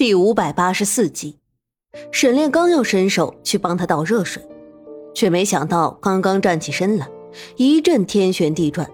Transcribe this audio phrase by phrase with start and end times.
[0.00, 1.36] 第五百八十四集，
[2.10, 4.42] 沈炼刚要伸手去帮他倒热水，
[5.12, 7.06] 却没想到刚刚站起身来，
[7.56, 8.90] 一阵天旋地转，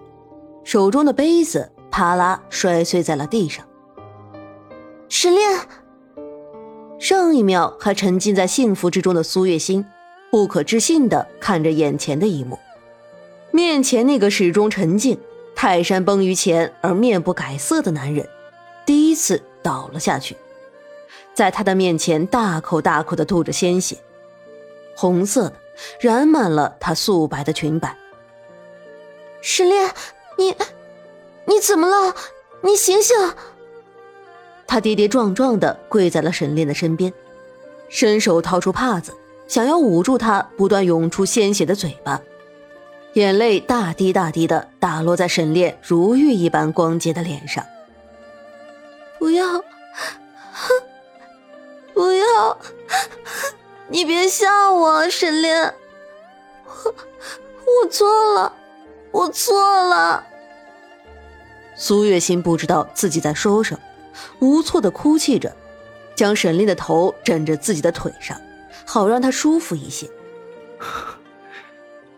[0.65, 3.65] 手中的杯子啪啦摔碎在了地上。
[5.09, 5.61] 沈炼，
[6.99, 9.87] 上一秒还沉浸在幸福之中的苏月心，
[10.33, 12.59] 不可置信的看着眼前的一幕，
[13.53, 15.17] 面前那个始终沉静、
[15.55, 18.29] 泰山崩于前而面不改色的男人，
[18.85, 20.37] 第一次倒了下去。
[21.37, 23.99] 在他的面前，大口大口的吐着鲜血，
[24.97, 25.53] 红色的
[26.01, 27.95] 染满了他素白的裙摆。
[29.43, 29.91] 沈炼，
[30.39, 30.55] 你，
[31.45, 32.15] 你怎么了？
[32.63, 33.15] 你醒醒！
[34.67, 37.13] 他跌跌撞撞的跪在了沈炼的身边，
[37.91, 39.13] 伸手掏出帕子，
[39.47, 42.19] 想要捂住他不断涌出鲜血的嘴巴，
[43.13, 47.63] 眼泪大滴大滴的打落在沈炼如玉一般光洁的脸上。
[49.19, 49.63] 不要！
[53.89, 55.75] 你别吓我，沈炼，
[56.65, 56.95] 我
[57.83, 58.53] 我错了，
[59.13, 60.25] 我错了。
[61.77, 63.81] 苏月心不知道自己在说什么，
[64.41, 65.55] 无措的哭泣着，
[66.15, 68.41] 将沈炼的头枕着自己的腿上，
[68.85, 70.09] 好让他舒服一些。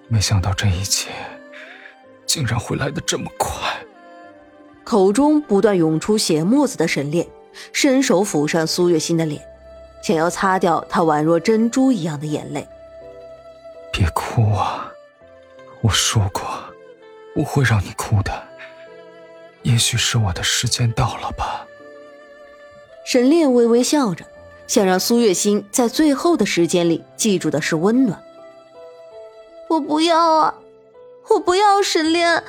[0.09, 1.11] 没想到这一切
[2.25, 3.53] 竟然会来的这么快。
[4.85, 7.29] 口中不断涌出血沫子的沈炼，
[7.75, 9.43] 伸手抚上苏月心的脸。
[10.01, 12.67] 想要擦掉他宛若珍珠一样的眼泪。
[13.93, 14.93] 别哭啊！
[15.81, 16.43] 我说过，
[17.35, 18.33] 不会让你哭的。
[19.63, 21.67] 也许是我的时间到了吧。
[23.05, 24.25] 沈炼微微笑着，
[24.67, 28.23] 想让苏月心在最后的时间里记住的是温暖。
[29.69, 30.55] 我不要啊！
[31.29, 32.43] 我不要沈炼！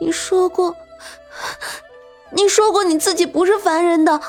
[0.00, 0.76] 你说过，
[2.30, 4.20] 你说过你自己不是凡人的，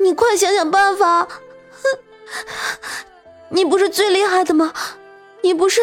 [0.00, 1.28] 你快想想办法！
[3.48, 4.72] 你不是最厉害的吗？
[5.42, 5.80] 你不是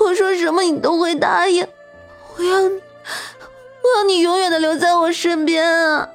[0.00, 1.66] 我说什么你都会答应？
[2.36, 2.82] 我要你，
[3.82, 6.08] 我要你永远的留在我身边啊！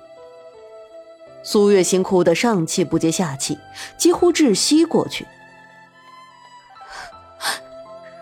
[1.43, 3.57] 苏月心哭得上气不接下气，
[3.97, 5.25] 几乎窒息过去。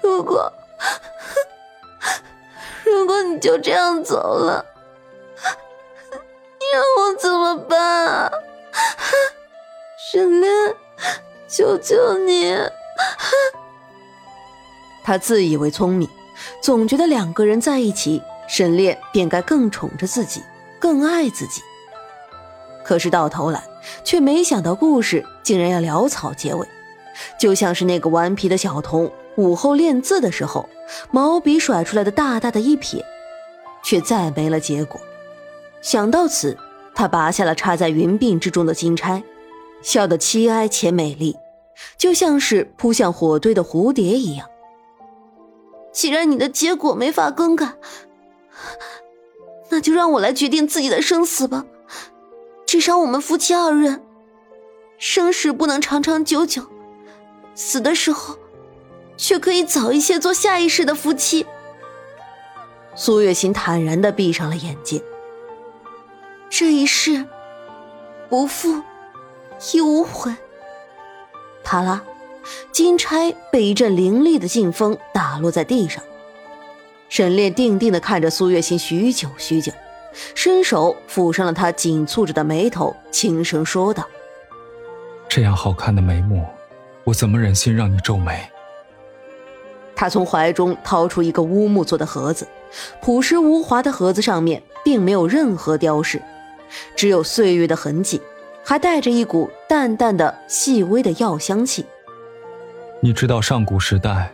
[0.02, 0.54] 如果
[2.84, 4.66] 如果你就这样走了，
[5.44, 8.32] 你让我怎么办啊？
[10.18, 10.52] 沈炼，
[11.48, 12.52] 求求你！
[15.06, 16.10] 他自以为聪明，
[16.60, 20.42] 总觉得两个人在一起，沈炼便该更宠着自己，
[20.80, 21.62] 更爱自己。
[22.84, 23.64] 可是到头来，
[24.04, 26.68] 却没想到故事竟然要潦草结尾，
[27.40, 30.68] 就像是那个顽皮的小童午后练字的时候，
[31.12, 33.06] 毛笔甩出来的大大的一撇，
[33.84, 35.00] 却再没了结果。
[35.84, 36.58] 想到此，
[36.96, 39.22] 他拔下了插在云鬓之中的金钗。
[39.88, 41.38] 笑得凄哀且美丽，
[41.98, 44.46] 就像是扑向火堆的蝴蝶一样。
[45.94, 47.74] 既然你的结果没法更改，
[49.70, 51.64] 那就让我来决定自己的生死吧。
[52.66, 54.04] 至少我们夫妻二人，
[54.98, 56.64] 生时不能长长久久，
[57.56, 58.38] 死的时候，
[59.16, 61.46] 却可以早一些做下一世的夫妻。
[62.94, 65.02] 苏月心坦然的闭上了眼睛。
[66.50, 67.26] 这一世，
[68.28, 68.84] 不负。
[69.74, 70.34] 亦无悔。
[71.64, 72.04] 啪啦，
[72.72, 76.04] 金钗被一阵凌厉的劲风打落在地上。
[77.10, 79.72] 沈炼定定的看着苏月心许久许久，
[80.36, 84.06] 伸手抚上了她紧蹙着的眉头，轻声说道
[85.30, 86.46] ：“这样好看的眉目，
[87.04, 88.46] 我怎么忍心让你皱眉？”
[89.96, 92.48] 他从怀中掏出一个乌木做的盒子，
[93.02, 96.22] 朴实无华的盒子上面并没有任何雕饰，
[96.96, 98.22] 只有岁月的痕迹。
[98.70, 101.86] 还带着一股淡淡的、细微的药香气。
[103.00, 104.30] 你知道上古时代，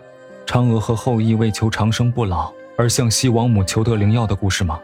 [0.47, 4.81] 嫦娥和后羿为求长生不老而向西王母求得灵药的故事吗？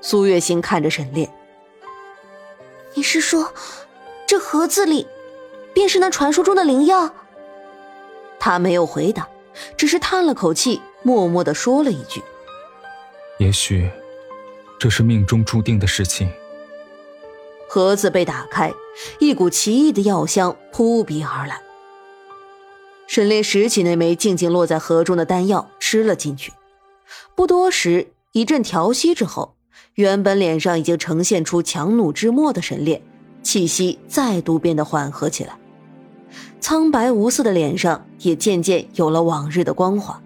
[0.00, 1.28] 苏月心看着沈炼
[2.94, 3.52] ：“你是说，
[4.24, 5.04] 这盒子里
[5.74, 7.12] 便是那传说中的灵药？”
[8.38, 9.28] 他没有回答，
[9.76, 12.22] 只是叹了口气，默默的说了一句
[13.40, 13.90] ：“也许，
[14.78, 16.30] 这是命中注定的事情。”
[17.74, 18.70] 盒子被打开，
[19.18, 21.58] 一股奇异的药香扑鼻而来。
[23.06, 26.52] 沈炼拾起那枚静静落在盒中的丹药，吃了进去。
[27.34, 29.54] 不多时，一阵调息之后，
[29.94, 33.00] 原本脸上已经呈现出强弩之末的沈炼，
[33.42, 35.58] 气息再度变得缓和起来，
[36.60, 40.22] 苍白无色的脸上也渐渐有了往日的光华。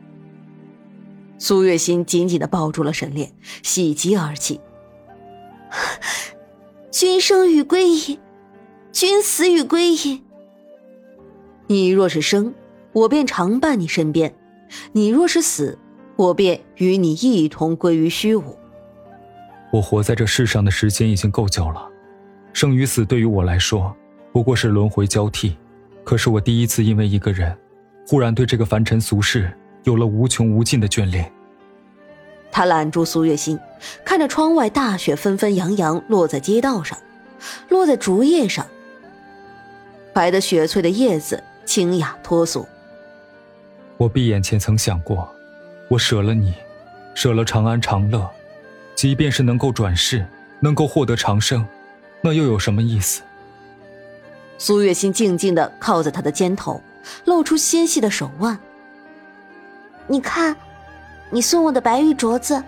[1.38, 3.32] 苏月心紧紧地抱住了沈炼，
[3.62, 4.60] 喜极而泣。
[6.98, 8.18] 君生与归隐，
[8.90, 10.24] 君死与归隐。
[11.66, 12.54] 你若是生，
[12.94, 14.30] 我便常伴你身边；
[14.92, 15.78] 你若是死，
[16.16, 18.56] 我便与你一同归于虚无。
[19.70, 21.86] 我活在这世上的时间已经够久了，
[22.54, 23.94] 生与死对于我来说
[24.32, 25.54] 不过是轮回交替。
[26.02, 27.54] 可是我第一次因为一个人，
[28.06, 29.52] 忽然对这个凡尘俗世
[29.84, 31.30] 有了无穷无尽的眷恋。
[32.50, 33.58] 他揽住苏月心，
[34.04, 36.98] 看着窗外大雪纷纷扬扬落在街道上，
[37.68, 38.66] 落在竹叶上，
[40.12, 42.66] 白的雪翠的叶子清雅脱俗。
[43.98, 45.28] 我闭眼前曾想过，
[45.88, 46.54] 我舍了你，
[47.14, 48.28] 舍了长安长乐，
[48.94, 50.26] 即便是能够转世，
[50.60, 51.66] 能够获得长生，
[52.20, 53.22] 那又有什么意思？
[54.58, 56.80] 苏月心静静的靠在他的肩头，
[57.26, 58.58] 露出纤细的手腕。
[60.06, 60.56] 你看，
[61.30, 62.62] 你送我的白玉镯子，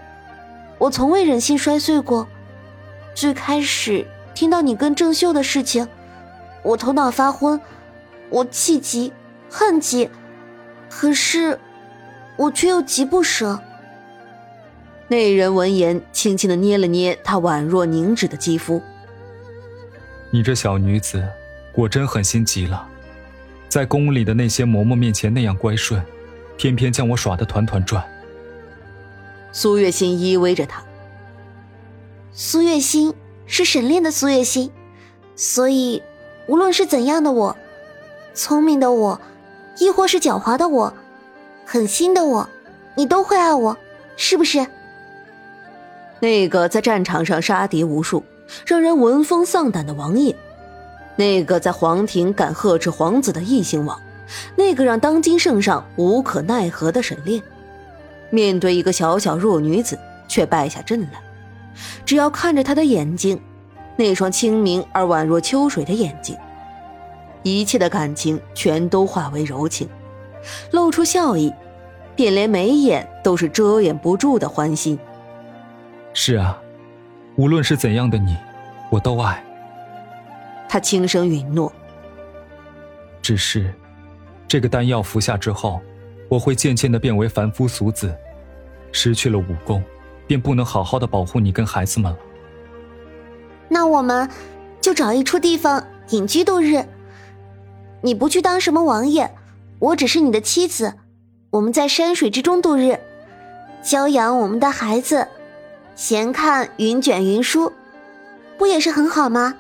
[0.79, 2.27] 我从未忍心摔碎过。
[3.15, 5.87] 最开始听到你跟郑秀的事情，
[6.63, 7.61] 我头脑发昏，
[8.29, 9.13] 我气急
[9.51, 10.09] 恨极，
[10.89, 11.59] 可是
[12.37, 13.61] 我却又极不舍。
[15.09, 18.83] 那人闻言，轻轻的捏了捏她宛若凝脂的肌肤。
[20.31, 21.27] 你这小女子。
[21.71, 22.85] 果真狠心极了，
[23.69, 26.03] 在宫里的那些嬷嬷面前那样乖顺，
[26.57, 28.05] 偏偏将我耍得团团转。
[29.53, 30.83] 苏月心依偎着他。
[32.33, 33.15] 苏月心
[33.47, 34.71] 是沈炼的苏月心，
[35.35, 36.03] 所以
[36.47, 37.57] 无论是怎样的我，
[38.35, 39.21] 聪明的我，
[39.79, 40.93] 亦或是狡猾的我，
[41.67, 42.49] 狠心的我，
[42.95, 43.77] 你都会爱我，
[44.17, 44.67] 是不是？
[46.21, 48.23] 那个在战场上杀敌无数，
[48.67, 50.35] 让人闻风丧胆的王爷。
[51.17, 54.01] 那个在皇庭敢呵斥皇子的异姓王，
[54.55, 57.43] 那个让当今圣上无可奈何的沈炼，
[58.31, 61.21] 面对一个小小弱女子却败下阵来，
[62.05, 63.41] 只要看着她的眼睛，
[63.97, 66.37] 那双清明而宛若秋水的眼睛，
[67.43, 69.89] 一切的感情全都化为柔情，
[70.73, 71.53] 露出笑意，
[72.15, 74.99] 便连眉眼都是遮掩不住的欢心。
[76.13, 76.59] 是啊，
[77.37, 78.37] 无论是怎样的你，
[78.91, 79.43] 我都爱。
[80.69, 81.73] 他轻声允诺。
[83.23, 83.73] 只是，
[84.47, 85.81] 这个丹药服下之后，
[86.29, 88.15] 我会渐渐的变为凡夫俗子，
[88.93, 89.83] 失去了武功，
[90.27, 92.19] 便不能好好的保护你跟孩子们了。
[93.69, 94.29] 那我们，
[94.81, 96.85] 就找一处地方隐居度日。
[98.01, 99.31] 你不去当什么王爷，
[99.79, 100.95] 我只是你的妻子，
[101.51, 102.99] 我们在山水之中度日，
[103.83, 105.27] 教养我们的孩子，
[105.97, 107.73] 闲看云卷云舒，
[108.57, 109.55] 不也是很好吗？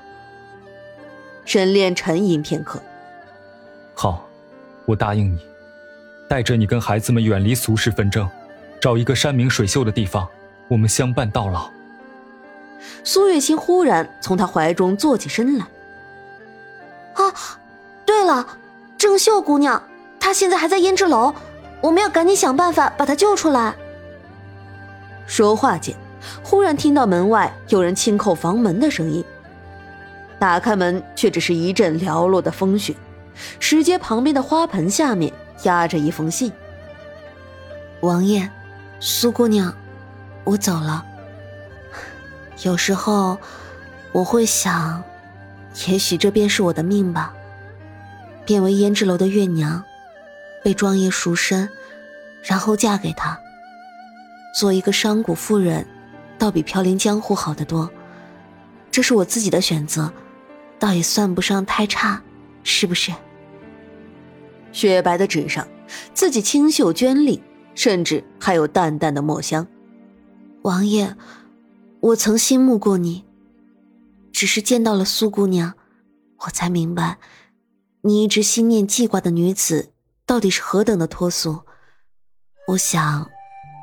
[1.44, 2.80] 沈炼沉吟片刻，
[3.94, 4.28] 好，
[4.84, 5.38] 我答应你，
[6.28, 8.28] 带着你跟孩子们远离俗世纷争，
[8.80, 10.28] 找一个山明水秀的地方，
[10.68, 11.70] 我们相伴到老。
[13.02, 15.66] 苏月清忽然从他怀中坐起身来。
[17.14, 17.32] 啊，
[18.04, 18.46] 对了，
[18.98, 19.82] 郑秀姑娘，
[20.20, 21.34] 她现在还在胭脂楼，
[21.80, 23.74] 我们要赶紧想办法把她救出来。
[25.26, 25.96] 说话间，
[26.42, 29.24] 忽然听到门外有人轻叩房门的声音。
[30.38, 32.94] 打开门，却只是一阵寥落的风雪。
[33.58, 35.32] 石阶旁边的花盆下面
[35.64, 36.52] 压着一封信。
[38.00, 38.48] 王爷，
[39.00, 39.74] 苏姑娘，
[40.44, 41.04] 我走了。
[42.62, 43.38] 有时候
[44.12, 45.02] 我会想，
[45.88, 47.32] 也许这便是我的命吧。
[48.44, 49.84] 变为胭脂楼的月娘，
[50.64, 51.68] 被庄爷赎身，
[52.42, 53.38] 然后嫁给他。
[54.54, 55.86] 做一个商贾妇人，
[56.38, 57.90] 倒比飘零江湖好得多。
[58.90, 60.12] 这是我自己的选择。
[60.80, 62.22] 倒也算不上太差，
[62.62, 63.12] 是不是？
[64.78, 65.66] 雪白的纸上，
[66.14, 67.42] 字迹清秀娟丽，
[67.74, 69.66] 甚至还有淡淡的墨香。
[70.62, 71.16] 王爷，
[71.98, 73.24] 我曾心目过你，
[74.30, 75.74] 只是见到了苏姑娘，
[76.44, 77.18] 我才明白，
[78.02, 79.90] 你一直心念记挂的女子，
[80.24, 81.62] 到底是何等的脱俗。
[82.68, 83.28] 我想，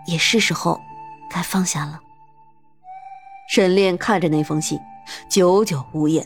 [0.07, 0.79] 也是时候
[1.29, 1.99] 该放下了。
[3.49, 4.79] 沈炼看着那封信，
[5.29, 6.25] 久久无言。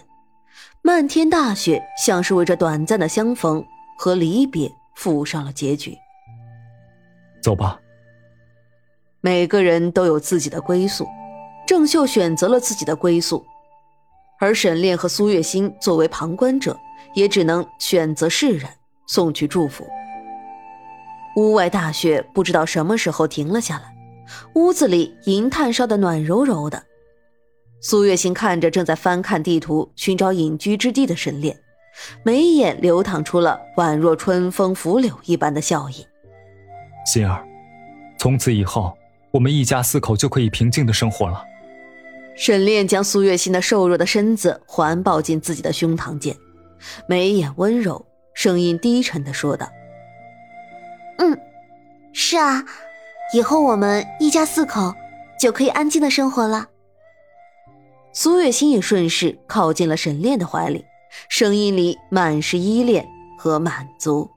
[0.84, 3.66] 漫天大雪，像是为这短暂的相逢
[4.00, 5.94] 和离别附上了结局。
[7.44, 7.78] 走吧。
[9.20, 11.06] 每个人都有自己的归宿，
[11.68, 13.46] 郑秀选择了自己的归宿，
[14.40, 16.80] 而沈炼和苏月心作为旁观者，
[17.14, 18.74] 也只能选择释然，
[19.06, 19.86] 送去祝福。
[21.36, 23.94] 屋外大雪不知道什么时候停了下来，
[24.56, 26.82] 屋子里银炭烧的暖柔柔的。
[27.82, 31.62] 苏月心看着正在翻看地图寻找隐居之地的沈炼，
[32.24, 36.06] 眉眼流淌出了宛若春风拂柳一般的笑意。
[37.06, 37.46] 心儿，
[38.18, 38.98] 从此以后，
[39.32, 41.44] 我们一家四口就可以平静的生活了。
[42.36, 46.36] 沈炼将苏月心的瘦弱的身子环抱进自己的胸膛间，
[47.08, 49.68] 眉眼温柔，声音低沉的说道
[51.20, 51.38] ：“嗯，
[52.14, 52.64] 是啊，
[53.34, 54.94] 以后我们一家四口
[55.38, 56.68] 就可以安静的生活了。”
[58.14, 60.86] 苏月心也顺势靠近了沈炼的怀里，
[61.28, 63.08] 声音里满是依恋
[63.38, 64.30] 和满足。